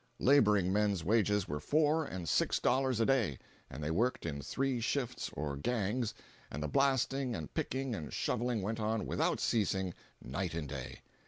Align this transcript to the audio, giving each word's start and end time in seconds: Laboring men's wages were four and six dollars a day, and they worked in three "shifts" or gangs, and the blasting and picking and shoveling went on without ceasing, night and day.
Laboring 0.17 0.73
men's 0.73 1.03
wages 1.03 1.47
were 1.47 1.59
four 1.59 2.05
and 2.05 2.27
six 2.27 2.57
dollars 2.57 2.99
a 2.99 3.05
day, 3.05 3.37
and 3.69 3.83
they 3.83 3.91
worked 3.91 4.25
in 4.25 4.41
three 4.41 4.79
"shifts" 4.79 5.29
or 5.33 5.55
gangs, 5.55 6.15
and 6.49 6.63
the 6.63 6.67
blasting 6.67 7.35
and 7.35 7.53
picking 7.53 7.93
and 7.93 8.11
shoveling 8.11 8.63
went 8.63 8.79
on 8.79 9.05
without 9.05 9.39
ceasing, 9.39 9.93
night 10.19 10.55
and 10.55 10.69
day. 10.69 11.01